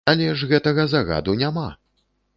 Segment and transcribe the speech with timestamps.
[0.11, 1.69] Але ж гэтага загаду няма!